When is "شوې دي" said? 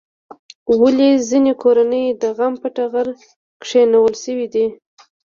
4.23-4.65